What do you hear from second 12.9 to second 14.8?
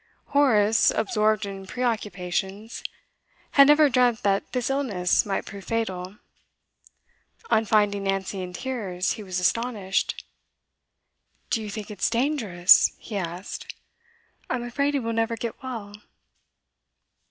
he asked. 'I'm